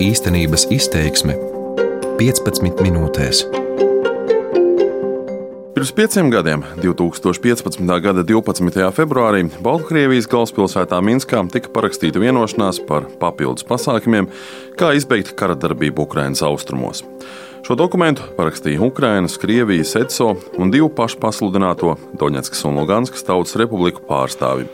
[0.00, 1.34] Īstenības izteiksme
[2.16, 3.42] 15 minūtēs.
[5.74, 7.84] Pirms pieciem gadiem, 2015.
[8.00, 8.86] gada 12.
[8.96, 14.30] februārī, Baltkrievijas galvaspilsētā Minskā tika parakstīta vienošanās par papildus pasākumiem,
[14.80, 17.04] kā izbeigt kara darbību Ukraiņas austrumos.
[17.60, 24.08] Šo dokumentu parakstīja Ukrainas, Krievijas, ECO un divu pašu pasludināto Doņetskas un Luganskas tautas republiku
[24.08, 24.64] pārstāvi.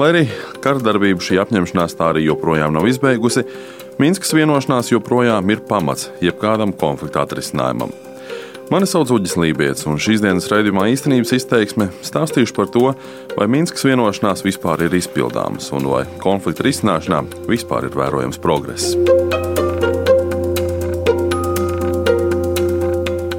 [0.00, 0.22] Lai arī
[0.64, 3.44] kardarbību šī apņemšanās tā arī joprojām nav izbeigusi,
[4.00, 7.92] Minskas vienošanās joprojām ir pamats jebkādam konflikta atrisinājumam.
[8.72, 12.86] Mani sauc Uģis Lībijams, un šīs dienas raidījumā īstenības izteiksme stāstīšu par to,
[13.36, 18.96] vai Minskas vienošanās vispār ir izpildāmas un vai konflikta risināšanā vispār ir vērojams progress.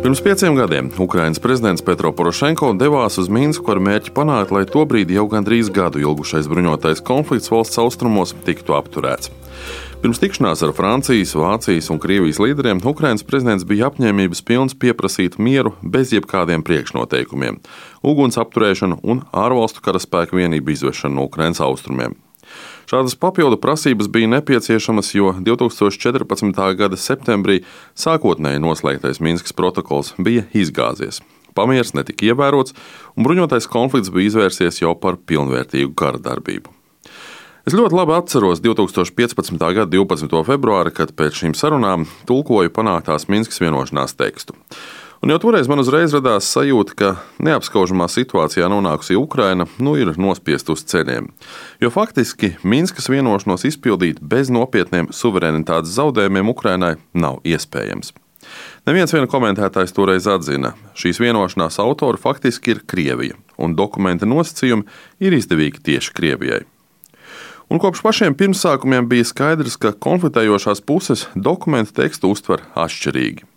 [0.04, 5.14] Pirms pieciem gadiem Ukraiņas prezidents Petro Porošenko devās uz Minsku ar mērķi panākt, lai tobrīd
[5.16, 9.32] jau gandrīz gadu ilgušais bruņotais konflikts valsts austrumos tiktu apturēts.
[10.04, 15.72] Pirms tikšanās ar Francijas, Vācijas un Krievijas līderiem Ukraiņas prezidents bija apņēmības pilns pieprasīt mieru
[15.80, 17.62] bez jebkādiem priekšnoteikumiem,
[18.04, 22.20] uguns apturēšanu un ārvalstu karaspēku vienību izvešanu no Ukraiņas austrumiem.
[22.94, 26.60] Šādas papildu prasības bija nepieciešamas, jo 2014.
[26.78, 27.64] gada septembrī
[27.98, 31.18] sākotnēji noslēgtais Minskas protokols bija izgāzies.
[31.58, 32.76] Pamieris netika ievērots,
[33.18, 36.70] un bruņotais konflikts bija izvērsies jau par pilnvērtīgu kara darbību.
[37.66, 39.58] Es ļoti labi atceros 2015.
[39.58, 40.44] gada 12.
[40.46, 44.54] februāri, kad pēc šīm sarunām tulkoju panāktās Minskas vienošanās tekstu.
[45.24, 47.10] Un jau toreiz man uzreiz radās sajūta, ka
[47.48, 51.30] neapskaužamā situācijā nonākusi Ukraina nu ir nospiesta uz ceļiem.
[51.80, 58.12] Jo faktiski Minskas vienošanos izpildīt bez nopietniem suverenitātes zaudējumiem Ukrainai nav iespējams.
[58.84, 64.84] Neviens viena komentētājs toreiz atzina, šīs vienošanās autori faktiski ir Krievija, un dokumenta nosacījumi
[65.24, 66.66] ir izdevīgi tieši Krievijai.
[67.72, 73.53] Un kopš pašiem pirmsākumiem bija skaidrs, ka konfliktējošās puses dokumentu tekstu uztver atšķirīgi.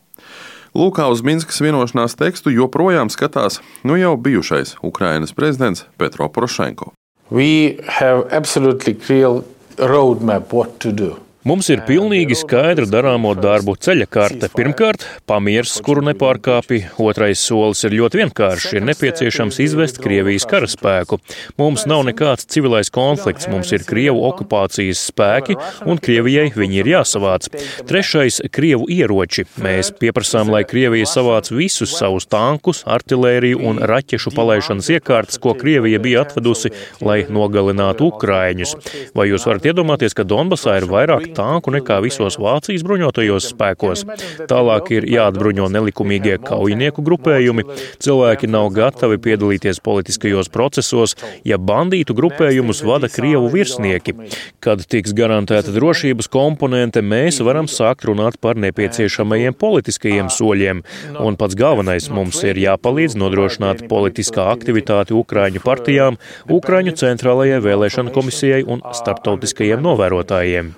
[0.77, 6.93] Lūk, uz Minskas vienošanās tekstu joprojām skatās nu jau bijušais Ukrainas prezidents Petro Porošenko.
[7.31, 9.41] We have absolutely clear
[9.79, 11.17] roadmap what to do.
[11.47, 14.49] Mums ir pilnīgi skaidra darāmo darbu ceļa karte.
[14.51, 16.81] Pirmkārt, pamieris, kuru nepārkāpi.
[16.99, 18.73] Otrais solis ir ļoti vienkāršs.
[18.75, 21.21] Ir nepieciešams izvest Krievijas karaspēku.
[21.63, 25.55] Mums nav nekāds civilais konflikts, mums ir Krievu okupācijas spēki,
[25.87, 27.47] un Krievijai viņi ir jāsavāc.
[27.87, 29.47] Trešais- Krievu ieroči.
[29.63, 36.03] Mēs pieprasām, lai Krievija savāc visus savus tankus, artilēriju un raķešu palaišanas iekārtas, ko Krievija
[36.03, 38.75] bija atvedusi, lai nogalinātu Ukraiņus.
[39.15, 44.05] Vai jūs varat iedomāties, ka Donbasā ir vairāk tanku nekā visos Vācijas bruņotajos spēkos.
[44.51, 47.67] Tālāk ir jāatbruņo nelikumīgie kaujinieku grupējumi.
[48.03, 51.17] Cilvēki nav gatavi piedalīties politiskajos procesos,
[51.47, 54.17] ja bandītu grupējumus vada Krievu virsnieki.
[54.65, 60.83] Kad tiks garantēta drošības komponente, mēs varam sākt runāt par nepieciešamajiem politiskajiem soļiem.
[61.21, 66.21] Un pats galvenais mums ir jāpalīdz nodrošināt politiskā aktivitāti Ukraiņu partijām,
[66.53, 70.75] Ukraiņu centrālajai vēlēšanu komisijai un starptautiskajiem novērotājiem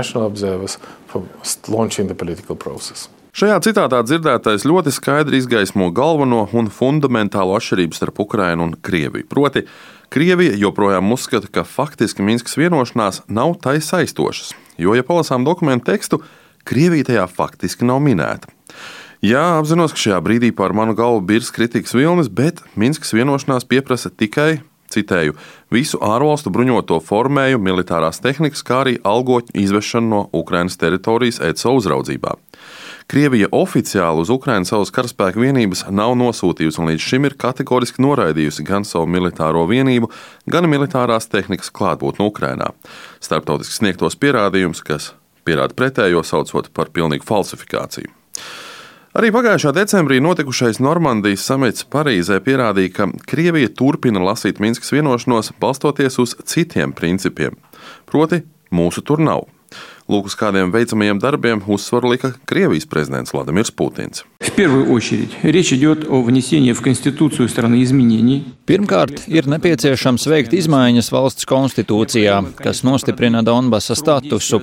[0.00, 1.22] international observers for
[1.68, 3.08] launching the political process.
[3.30, 9.28] Šajā citātā dzirdētais ļoti skaidri izgaismo galveno un fundamentālo atšķirību starp Ukrajinu un Krieviju.
[9.30, 9.62] Proti,
[10.10, 14.50] Krievija joprojām uzskata, ka faktiski Minskas vienošanās nav tai saistošas,
[14.82, 16.18] jo, ja palasām dokumentu tekstu,
[16.66, 18.50] Krievija tajā faktiski nav minēta.
[19.22, 24.10] Jā, apzinos, ka šajā brīdī pār manu galvu birs kritikas vilnis, bet Minskas vienošanās pieprasa
[24.10, 25.36] tikai citēju,
[25.72, 32.36] visu ārvalstu bruņoto formēju, militārās tehnikas, kā arī algoņu izvešanu no Ukrainas teritorijas ECO uzraudzībā.
[33.10, 38.66] Krievija oficiāli uz Ukrainas savas karaspēka vienības nav nosūtījusi un līdz šim ir kategoriski noraidījusi
[38.68, 40.12] gan savu militāro vienību,
[40.46, 42.70] gan militārās tehnikas klātbūtni Ukrainā.
[43.18, 45.10] Starptautiski sniegtos pierādījumus, kas
[45.42, 48.14] pierāda pretējo, saucot par pilnīgu falsifikāciju.
[49.10, 56.20] Arī pagājušā decembrī notikušais Normandijas samits Parīzē pierādīja, ka Krievija turpina lasīt Minskas vienošanos, balstoties
[56.22, 57.56] uz citiem principiem.
[58.06, 59.48] Proti, mūsu tur nav.
[60.10, 64.24] Lūk, uz kādiem veicamajiem darbiem uzsvaru lika Krievijas prezidents Vladimirs Putins.
[68.70, 74.62] Pirmkārt, ir nepieciešams veikt izmaiņas valsts konstitūcijā, kas nostiprina Donbasa statusu.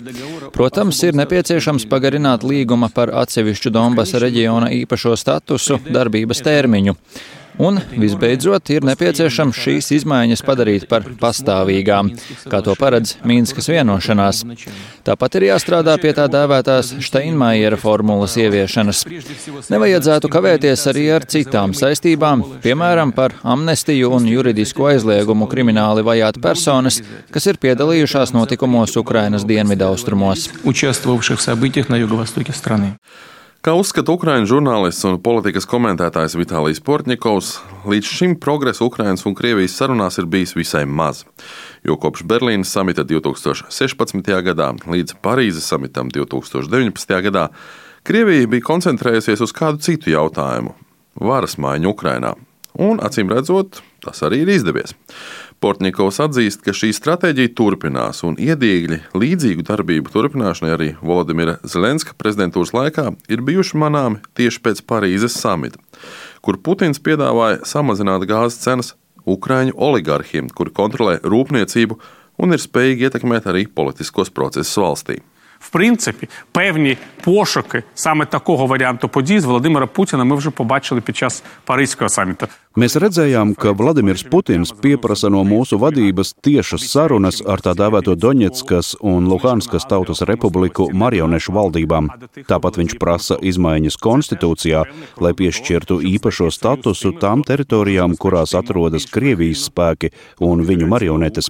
[0.56, 6.98] Protams, ir nepieciešams pagarināt līguma par atsevišķu Donbasa reģiona īpašo statusu darbības termiņu.
[7.57, 12.12] Un, visbeidzot, ir nepieciešams šīs izmaiņas padarīt par pastāvīgām,
[12.51, 14.44] kā to paredz Mīnskas vienošanās.
[15.07, 19.06] Tāpat ir jāstrādā pie tā dēvētās Steinmeiera formulas ieviešanas.
[19.74, 27.01] Nevajadzētu kavēties arī ar citām saistībām, piemēram, par amnestiju un juridisku aizliegumu krimināli vajāt personas,
[27.33, 30.51] kas ir piedalījušās notikumos Ukrainas dienvidaustrumos.
[33.65, 37.50] Kā uzskata Ukraiņu žurnālists un politikas komentētājs Vitālijs Portņikovs,
[37.89, 41.24] līdz šim progress Ukraiņas un Krievijas sarunās ir bijis visai maz.
[41.83, 44.30] Jo kopš Berlīnas samita 2016.
[44.45, 47.15] gadā līdz Parīzes samitam 2019.
[47.25, 47.48] gadā
[48.07, 50.75] Krievija bija koncentrējusies uz kādu citu jautājumu-
[51.31, 52.36] varas maiņu Ukrainā.
[52.77, 54.94] Un, acīm redzot, tas arī ir izdevies.
[55.62, 62.74] Portņikovs atzīst, ka šī stratēģija turpinās, un iedīgļi līdzīgu darbību turpināšanai arī Volodimira Zelenska prezidentūras
[62.74, 65.78] laikā ir bijuši manāmi tieši pēc Parīzes samita,
[66.42, 71.98] kur Putins piedāvāja samazināt gāzes cenas Ukrāņu oligarhiem, kuri kontrolē rūpniecību
[72.42, 75.22] un ir spējīgi ietekmēt arī politiskos procesus valstī.
[75.62, 81.16] В принципі, певні пошуки саме такого варіанту подій з Володимира Путіна ми вже побачили під
[81.16, 82.46] час Паризького саміту.
[82.77, 88.91] Mēs redzējām, ka Vladimirs Putins pieprasa no mūsu vadības tiešas sarunas ar tā dēvēto Doņetskas
[89.01, 92.12] un Luhanskas tautas republiku marionešu valdībām.
[92.45, 94.83] Tāpat viņš prasa izmaiņas konstitūcijā,
[95.25, 100.13] lai piešķirtu īpašo statusu tām teritorijām, kurās atrodas Krievijas spēki
[100.45, 101.50] un viņu marionetes.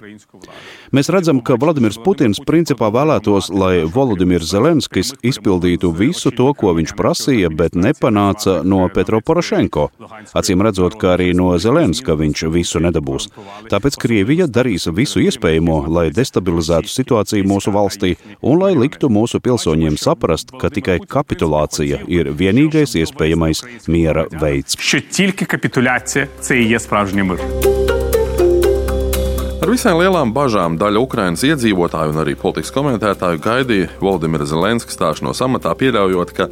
[0.96, 6.96] Mēs redzam, ka Vladimirs Putins principā vēlētos, lai Volodimirs Zelenskis izpildītu visu to, ko viņš
[6.96, 9.90] prasīja, bet nepanāca no Petro Porošenko.
[10.32, 13.29] Acīm redzot, ka arī no Zelenska viņš visu nedabūs.
[13.71, 19.97] Tāpēc Krievija darīs visu iespējamo, lai destabilizētu situāciju mūsu valstī un lai liktu mūsu pilsoņiem
[19.97, 24.77] saprast, ka tikai kapitulācija ir vienīgais iespējamais miera veids.
[24.79, 27.86] Що тільки капітуляція це і є справжній мир.
[29.68, 35.42] Ar visai lielām bažām daļa Ukraiņas iedzīvotāju un arī politikas komentētāju gaidīja Valdimira Zelenska stāšanos
[35.44, 36.46] amatā, pieļaujot, ka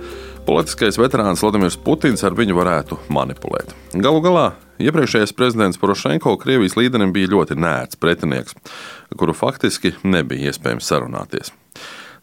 [0.45, 3.73] politiskais veterāns Vladimirs Putins ar viņu varētu manipulēt.
[3.95, 4.45] Galu galā
[4.77, 8.53] iepriekšējais prezidents Porošenko Krievijas līderim bija ļoti nērts pretinieks,
[9.17, 11.55] kuru faktiski nebija iespējams sarunāties.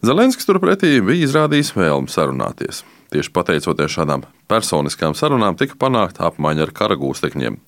[0.06, 2.84] Zelenskis turpretī bija izrādījis vēlmi sarunāties.
[3.14, 7.60] Tieši pateicoties šādām personiskām sarunām, tika panākta apmaiņa ar karagūstekņiem.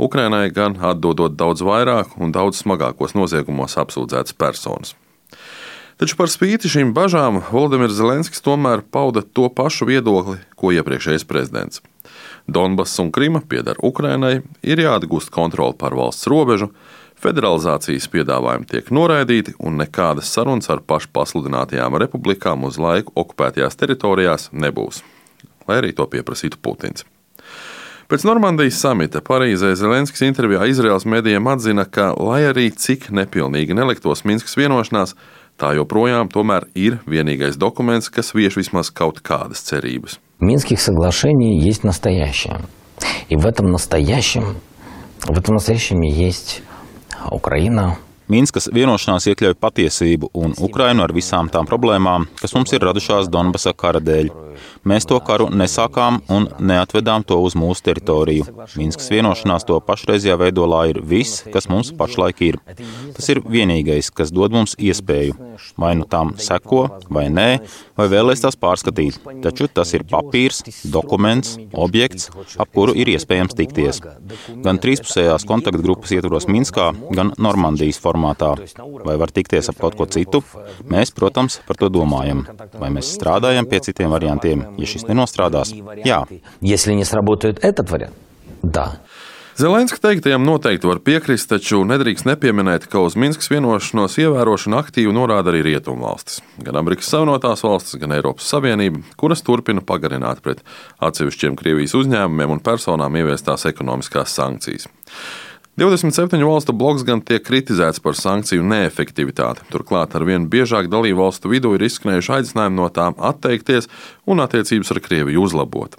[0.00, 4.94] Ukrainai gan atdodot daudz vairāk un daudz smagākos noziegumos apsūdzētas personas.
[6.00, 11.84] Taču par spīti šīm bažām Valdemirs Zelenskis tomēr pauda to pašu viedokli, ko iepriekšējais prezidents.
[12.48, 16.72] Donbass un Krima pieder Ukrainai, ir jāatgūst kontroli pār valsts robežu,
[17.23, 24.49] Federalizācijas piedāvājumi tiek noraidīti, un nekādas sarunas ar pašu pasludinātajām republikām uz laiku okupētajās teritorijās
[24.55, 25.01] nebūs,
[25.67, 27.03] lai arī to pieprasītu Putins.
[28.09, 34.23] Pēc Normandijas samita Parīzē Zelenskis intervijā Izraels medijiem atzina, ka, lai arī cik nepilnīgi neliktos
[34.25, 35.13] Minskas vienošanās,
[35.59, 36.31] tā joprojām
[36.73, 40.17] ir vienīgais dokuments, kas vieš vismaz kaut kādas cerības.
[40.39, 42.61] Минских соглашений есть настоящее.
[43.27, 44.55] И в этом настоящем,
[45.27, 46.63] в этом настоящем есть
[47.32, 48.03] Ukraina.
[48.32, 53.74] Minskas vienošanās iekļauj patiesību un Ukrainu ar visām tām problēmām, kas mums ir radušās Donbasa
[53.76, 54.30] kara dēļ.
[54.88, 58.46] Mēs to karu nesākām un neatvedām to uz mūsu teritoriju.
[58.78, 62.58] Minskas vienošanās to pašreizajā veidolā ir viss, kas mums pašlaik ir.
[63.16, 65.36] Tas ir vienīgais, kas dod mums iespēju.
[65.80, 67.48] Vai nu tām seko, vai nē,
[67.98, 69.20] vai vēlēs tās pārskatīt.
[69.44, 70.62] Taču tas ir papīrs,
[70.92, 74.02] dokuments, objekts, ap kuru ir iespējams tikties.
[74.64, 78.54] Gan trīspusējās kontaktgrupas ietvaros Minskā, gan Normandijas formātā.
[79.04, 80.44] Vai var tikties ap kaut ko citu?
[80.90, 82.46] Mēs, protams, par to domājam.
[82.78, 84.64] Vai mēs strādājam pie citiem variantiem?
[84.78, 85.74] ja šis nenostrādās,
[86.06, 86.22] jā.
[89.54, 95.52] Zelenska teiktajam noteikti var piekrist, taču nedrīkst nepieminēt, ka uz Minskas vienošanos ievērošanu aktīvi norāda
[95.52, 96.40] arī Rietumvalstis.
[96.58, 100.64] Gan Amerikas Savienotās valstis, gan Eiropas Savienība, kuras turpina pagarināt pret
[100.98, 104.88] atsevišķiem Krievijas uzņēmumiem un personām ieviestās ekonomiskās sankcijas.
[105.76, 109.64] 27 valstu bloks gan tiek kritizēts par sankciju neefektivitāti.
[109.74, 113.90] Turklāt ar vien biežāk dalību valstu vidū ir izskanējuši aicinājumi no tām atteikties
[114.30, 115.96] un attiecības ar Krieviju uzlabot.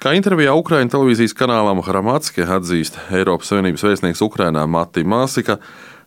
[0.00, 5.58] Kā intervijā Ukraiņu televīzijas kanālam Hramatske atzīst Eiropas Savienības vēstnieks Ukrainā Mati Māsika,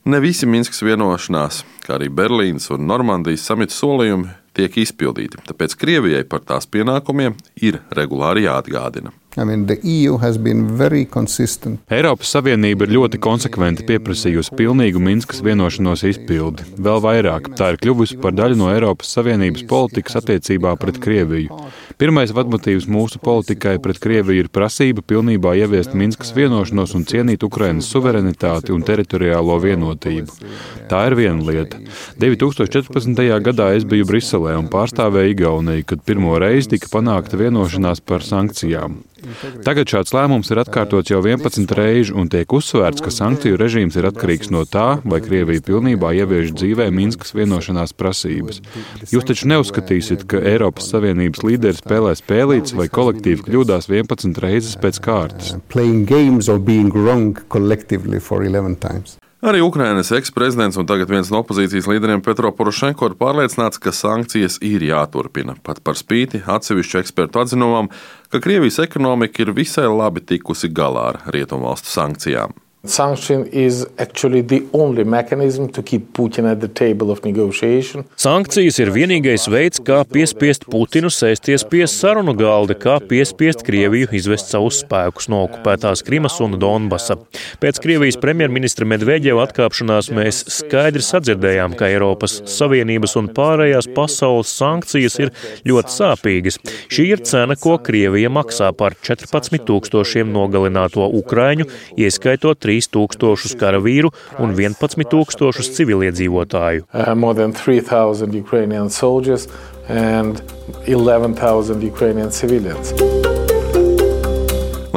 [0.10, 6.26] ne visi Minskas vienošanās, kā arī Berlīnas un Normandijas samita solījumi tiek izpildīti, tāpēc Krievijai
[6.26, 9.14] par tās pienākumiem ir regulāri jāatgādina.
[9.38, 10.08] I mean, e
[11.94, 16.66] Eiropas Savienība ir ļoti konsekventi pieprasījusi pilnīgu Minskas vienošanos izpildi.
[16.82, 21.54] Vēl vairāk, tā ir kļuvusi par daļu no Eiropas Savienības politikas attiecībā pret Krieviju.
[22.02, 27.92] Pirmais vadmotīvs mūsu politikai pret Krieviju ir prasība pilnībā ieviest Minskas vienošanos un cienīt Ukrainas
[27.94, 30.34] suverenitāti un teritoriālo vienotību.
[30.90, 31.78] Tā ir viena lieta.
[32.18, 33.22] 2014.
[33.46, 38.98] gadā es biju Briselē un pārstāvēju Igauniju, kad pirmo reizi tika panākta vienošanās par sankcijām.
[39.66, 44.08] Tagad šāds lēmums ir atkārtots jau 11 reizes un tiek uzsvērts, ka sankciju režīms ir
[44.10, 48.62] atkarīgs no tā, vai Krievija pilnībā ievieš dzīvē Minskas vienošanās prasības.
[49.12, 55.02] Jūs taču neuzskatīsiet, ka Eiropas Savienības līderi spēlē spēlītas vai kolektīvi kļūdās 11 reizes pēc
[55.04, 55.56] kārtas.
[59.48, 64.58] Arī Ukrainas eksprezidents un tagad viens no opozīcijas līderiem Petro Porošenko ir pārliecināts, ka sankcijas
[64.60, 65.56] ir jāturpina.
[65.64, 67.88] Pat par spīti atsevišķu ekspertu atzinumam,
[68.28, 72.58] ka Krievijas ekonomika ir visai labi tikusi galā ar rietumvalstu sankcijām.
[78.20, 84.54] Sankcijas ir vienīgais veids, kā piespiest Putinu sēsties pie sarunu galda, kā piespiest Krieviju izvest
[84.54, 87.18] savus spēkus no okupētās Krimas un Donbasa.
[87.62, 95.20] Pēc Krievijas premjerministra Medveģeva atkāpšanās mēs skaidri sadzirdējām, ka Eiropas Savienības un pārējās pasaules sankcijas
[95.26, 95.34] ir
[95.68, 96.62] ļoti sāpīgas.
[96.88, 101.68] Šī ir cena, ko Krievija maksā par 14 tūkstošiem nogalināto Ukraiņu,
[102.00, 106.86] ieskaitot 3 3000 karavīru un 11 tūkstošus civiliedzīvotāju.
[106.94, 107.10] Uh,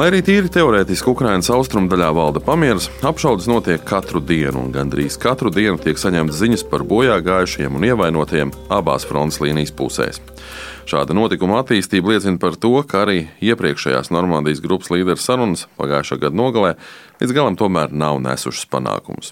[0.01, 5.51] Lai arī tīri teorētiski Ukraiņas austrumdaļā valda pamieris, apšaudas notiek katru dienu, un gandrīz katru
[5.53, 10.17] dienu tiek saņemtas ziņas par bojā gājušiem un ievainotiem abās frontes līnijas pusēs.
[10.91, 16.35] Šāda notikuma attīstība liecina par to, ka arī iepriekšējās Normandijas grupas līderu sarunas pagājušā gada
[16.35, 16.73] nogalē
[17.21, 19.29] līdz galam tomēr nav nesušas panākumus.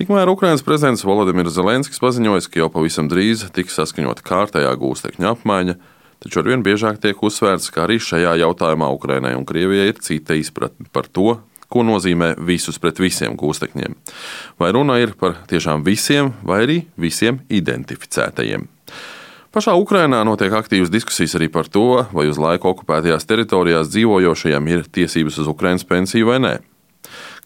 [0.00, 5.76] Tikmēr Ukrainas prezidents Volodimirs Zelenskis paziņoja, ka jau pavisam drīz tiks saskaņota kārtējā gūstekņa apmaiņa,
[6.24, 10.90] taču arvien biežāk tiek uzsvērts, ka arī šajā jautājumā Ukrainai un Krievijai ir cita izpratne
[10.90, 11.36] par to,
[11.70, 13.94] ko nozīmē visus pret visiem gūstekņiem.
[14.58, 18.66] Vai runa ir par tiešām visiem, vai arī visiem identificētajiem.
[19.50, 24.84] Pašā Ukrainā notiek aktīvas diskusijas arī par to, vai uz laiku okupētajās teritorijās dzīvojošajiem ir
[24.86, 26.52] tiesības uz Ukraiņas pensiju vai nē.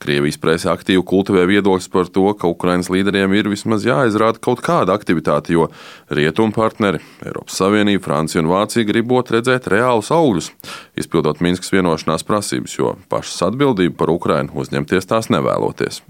[0.04, 4.92] Krievijas presē aktīvi kultivē viedoklis par to, ka Ukraiņas līderiem ir vismaz jāizrāda kaut kāda
[4.92, 5.70] aktivitāte, jo
[6.12, 10.52] rietumu partneri, Eiropas Savienība, Francija un Vācija gribot redzēt reālus augļus,
[11.00, 16.04] izpildot Minskas vienošanās prasības, jo pašas atbildību par Ukrainu uzņemties tās nevēloties.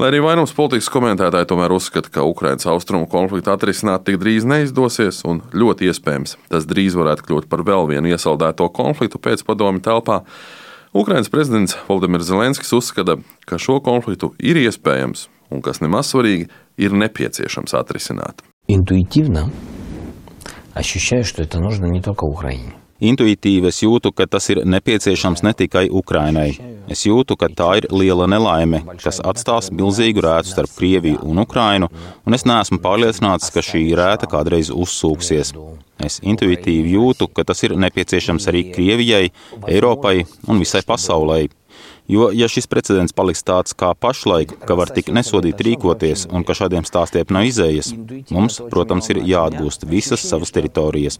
[0.00, 5.22] Lai arī vairums politikas komentētāji tomēr uzskata, ka Ukraiņas austrumu konfliktu atrisināt tik drīz neizdosies,
[5.28, 10.22] un ļoti iespējams tas drīz varētu kļūt par vēl vienu iesaldēto konfliktu pēc padomi telpā,
[10.94, 13.16] Ukraiņas prezidents Valdemirs Zelenskis uzskata,
[13.50, 16.46] ka šo konfliktu ir iespējams un, kas nemaz svarīgi,
[16.78, 18.46] ir nepieciešams atrisināt.
[18.70, 19.28] Intuitīvi
[20.74, 22.74] ощущаю, что это нужно не только Украине.
[22.99, 26.49] Intuitīvi es jūtu, ka tas ir nepieciešams ne tikai Ukrainai.
[26.91, 31.87] Es jūtu, ka tā ir liela nelaime, kas atstās milzīgu rētu starp Krieviju un Ukrainu,
[32.27, 35.53] un es neesmu pārliecināts, ka šī rēta kādreiz uzsūksies.
[36.03, 39.31] Es intuitīvi jūtu, ka tas ir nepieciešams arī Krievijai,
[39.67, 41.45] Eiropai un visai pasaulē.
[42.09, 46.55] Jo, ja šis precedents paliks tāds kā pašlaik, ka var tik nesodīt rīkoties un ka
[46.57, 47.91] šādiem stāstiem nav izējas,
[48.33, 51.19] mums, protams, ir jāatgūst visas savas teritorijas.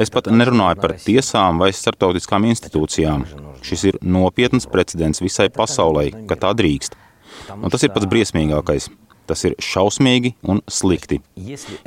[0.00, 3.26] Es pat nerunāju par tiesām vai starptautiskām institūcijām.
[3.60, 6.96] Šis ir nopietns precedents visai pasaulē, ka tā drīkst.
[7.58, 8.88] Un tas ir pats briesmīgākais.
[9.27, 11.17] Tas ir šausmīgi un slikti.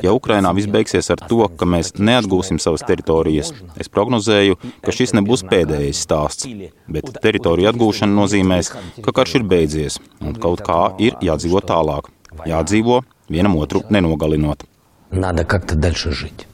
[0.05, 5.15] Ja Ukrainā viss beigsies ar to, ka mēs neatgūsim savas teritorijas, es prognozēju, ka šis
[5.17, 6.51] nebūs pēdējais stāsts.
[6.85, 12.13] Bet teritoriju atgūšana nozīmēs, ka karš ir beidzies un kaut kā ir jādzīvo tālāk.
[12.45, 13.01] Jādzīvo
[13.33, 14.69] vienam otru nenogalinot.
[15.11, 16.47] Надо как-то дальше жить.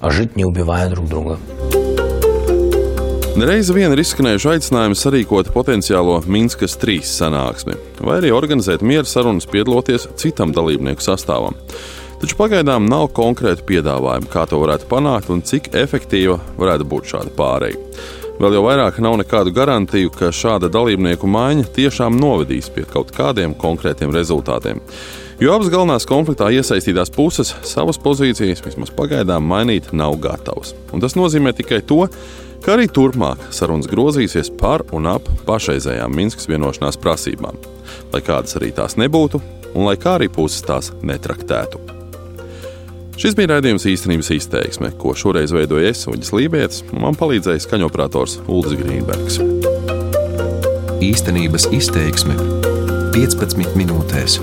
[0.00, 1.38] А жить не убивая друг друга.
[3.35, 9.43] Reiz vien ir izskanējuši aicinājumi sarīkot potenciālo Minskas trīs sanāksmi, vai arī organizēt miera sarunas
[9.51, 11.57] piedaloties citam dalībnieku sastāvam.
[12.21, 17.35] Taču pagaidām nav konkrētu piedāvājumu, kā to varētu panākt un cik efektīva varētu būt šāda
[17.35, 17.81] pāreja.
[18.39, 23.51] Vēl jau vairāk nav nekādu garantiju, ka šāda dalībnieku maiņa tiešām novedīs pie kaut kādiem
[23.59, 24.79] konkrētiem rezultātiem.
[25.35, 30.71] Jo abas galvenās konfliktā iesaistītās puses savas pozīcijas vismaz pagaidām mainīt nav gatavas.
[30.95, 32.05] Un tas nozīmē tikai to,
[32.63, 37.59] ka arī turpmāk sarunas grozīsies par un ap pašreizējām Minskas vienošanās prasībām,
[38.15, 39.43] lai kādas arī tās nebūtu
[39.75, 41.83] un lai kā arī puses tās netraktētu.
[43.19, 48.39] Šis bija raidījums īstenības izteiksme, ko šoreiz veidoja es, Uģis Lībijams, un man palīdzēja skaņoperators
[48.47, 49.39] Ulris Grīnbergs.
[51.03, 52.39] Īstenības izteiksme
[53.15, 54.39] 15 minūtēs.